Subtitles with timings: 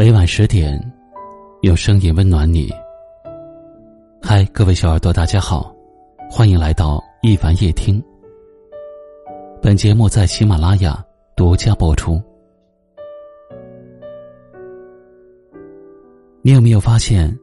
[0.00, 0.80] 每晚十点，
[1.60, 2.72] 用声音温暖你。
[4.22, 5.76] 嗨，各位小耳朵，大家好，
[6.30, 8.02] 欢迎来到一凡夜听。
[9.60, 11.04] 本节目在喜马拉雅
[11.36, 12.18] 独家播出。
[16.40, 17.38] 你有没有发现，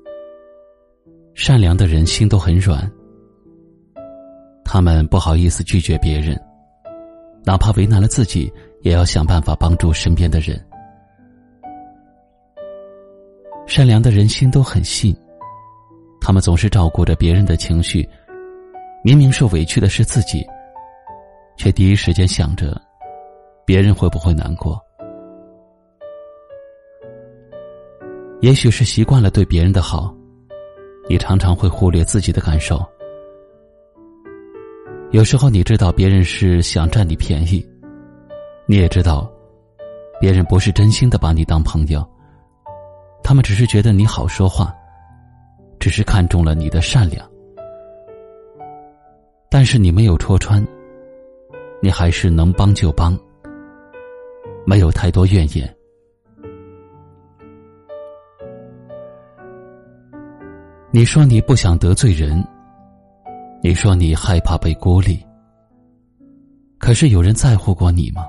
[1.35, 2.91] 善良的人心都很软，
[4.65, 6.35] 他们不好意思拒绝别人，
[7.45, 8.51] 哪怕为难了自己，
[8.81, 10.59] 也要想办法帮助身边的人。
[13.67, 15.15] 善良的人心都很细，
[16.21, 18.07] 他们总是照顾着别人的情绪，
[19.03, 20.43] 明明受委屈的是自己，
[21.57, 22.81] 却第一时间想着
[23.65, 24.81] 别人会不会难过。
[28.39, 30.15] 也许是习惯了对别人的好，
[31.09, 32.83] 你常常会忽略自己的感受。
[35.11, 37.67] 有时候你知道别人是想占你便宜，
[38.65, 39.29] 你也知道
[40.21, 42.07] 别人不是真心的把你当朋友。
[43.27, 44.73] 他们只是觉得你好说话，
[45.81, 47.29] 只是看中了你的善良，
[49.49, 50.65] 但是你没有戳穿，
[51.81, 53.19] 你还是能帮就帮，
[54.65, 55.75] 没有太多怨言。
[60.89, 62.41] 你说你不想得罪人，
[63.61, 65.21] 你说你害怕被孤立，
[66.77, 68.25] 可是有人在乎过你吗？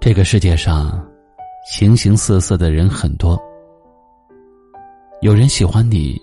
[0.00, 1.06] 这个世界上，
[1.66, 3.38] 形形色色的人很多。
[5.20, 6.18] 有人喜欢你，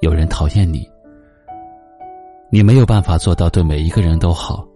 [0.00, 0.84] 有人讨厌你。
[2.50, 4.66] 你没有办法做到对每一个人都好，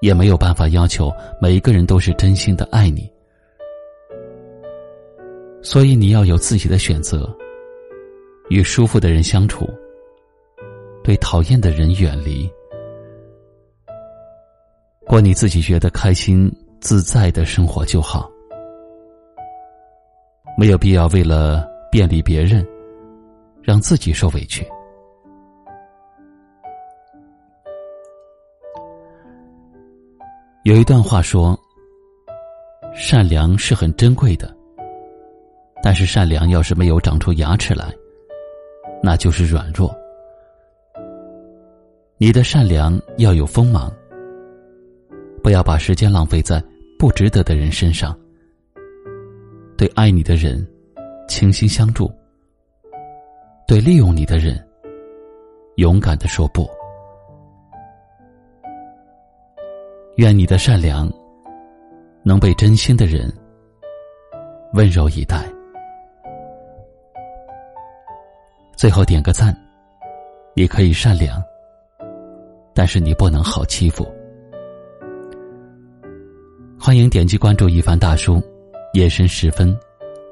[0.00, 3.10] 也没有办法要求每一个人都是真心的爱你。
[5.62, 7.28] 所以你要有自己的选择，
[8.50, 9.68] 与舒服的人相处，
[11.02, 12.48] 对讨厌的人远离，
[15.08, 16.48] 过你自己觉得开心。
[16.80, 18.30] 自在的生活就好，
[20.56, 22.66] 没有必要为了便利别人，
[23.62, 24.66] 让自己受委屈。
[30.64, 31.58] 有一段话说
[32.96, 34.54] ：“善良是很珍贵的，
[35.82, 37.94] 但是善良要是没有长出牙齿来，
[39.02, 39.94] 那就是软弱。
[42.16, 43.92] 你的善良要有锋芒，
[45.42, 46.62] 不要把时间浪费在。”
[47.00, 48.14] 不值得的人身上，
[49.74, 50.62] 对爱你的人
[51.26, 52.06] 倾心相助；
[53.66, 54.62] 对利用你的人
[55.76, 56.68] 勇敢的说不。
[60.16, 61.10] 愿你的善良
[62.22, 63.32] 能被真心的人
[64.74, 65.50] 温柔以待。
[68.76, 69.56] 最后点个赞，
[70.54, 71.42] 你可以善良，
[72.74, 74.06] 但是你不能好欺负。
[76.82, 78.42] 欢迎点击关注一凡大叔，
[78.94, 79.78] 夜深时分，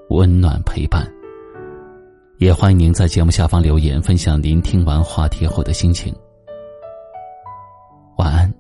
[0.09, 1.07] 温暖陪伴。
[2.39, 6.11] 也欢迎您在节目下方留言，分享您听完话题后的心情。
[8.17, 8.51] 晚安。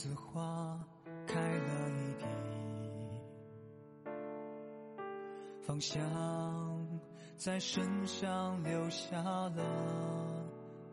[0.00, 0.78] 子花
[1.26, 2.24] 开了一地，
[5.60, 6.00] 芳香
[7.36, 9.60] 在身上留下了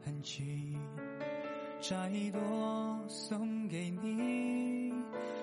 [0.04, 0.76] 痕迹。
[1.80, 2.40] 摘一朵
[3.08, 4.92] 送给你，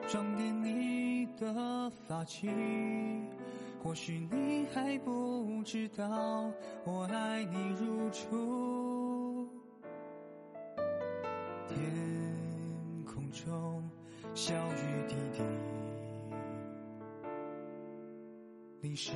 [0.09, 2.51] 装点你的发髻。
[3.81, 6.51] 或许你还不知道，
[6.85, 9.49] 我爱你如初。
[11.69, 12.22] 天
[14.35, 15.43] 小雨滴滴，
[18.81, 19.13] 淋湿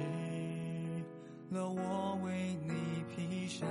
[1.49, 3.67] 了我为你披上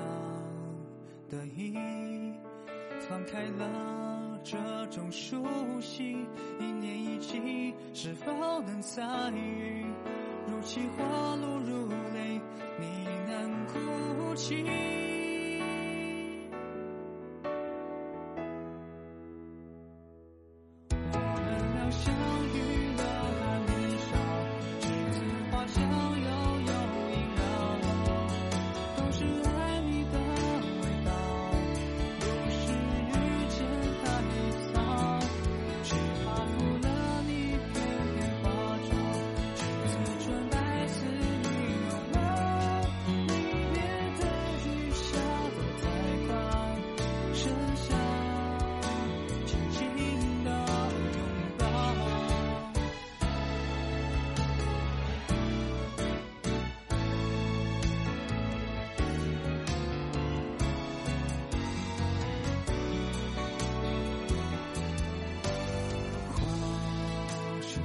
[1.30, 1.76] 的衣。
[3.08, 4.58] 放开了这
[4.88, 5.46] 种熟
[5.80, 6.18] 悉，
[6.60, 8.32] 一念一季，是否
[8.62, 9.86] 能再遇？
[10.48, 12.42] 如泣花露如泪，
[12.80, 15.15] 你难哭泣。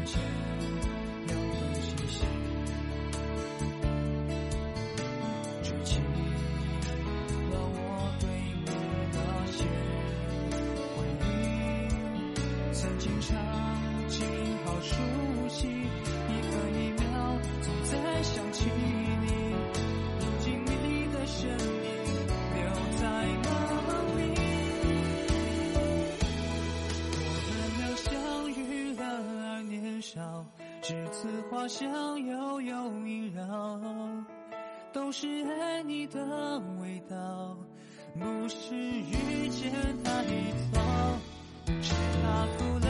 [0.06, 0.39] 前
[30.82, 31.88] 栀子花香
[32.24, 33.78] 悠悠萦绕，
[34.92, 35.28] 都是
[35.60, 37.56] 爱你的味道。
[38.18, 39.70] 不是遇见
[40.02, 40.24] 太
[40.72, 40.80] 早，
[41.80, 42.89] 是那。